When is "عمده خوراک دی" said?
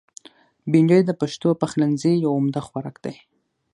2.37-3.15